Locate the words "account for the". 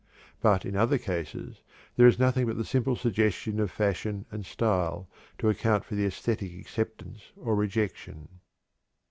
5.47-6.07